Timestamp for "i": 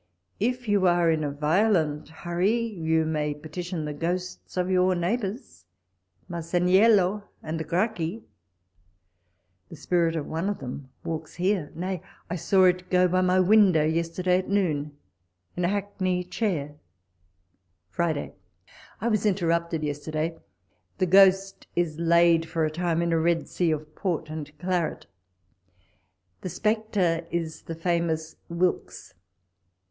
12.31-12.35